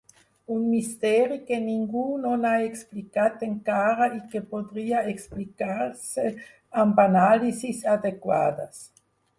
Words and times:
Un 0.53 0.61
misteri 0.69 1.35
que 1.49 1.59
ningú 1.65 2.05
no 2.23 2.31
ha 2.51 2.55
explicat 2.69 3.45
encara 3.49 4.09
i 4.17 4.19
que 4.33 4.43
podria 4.55 5.05
explicar-se 5.13 6.29
amb 6.87 7.05
anàlisis 7.09 7.89
adequades. 8.01 8.87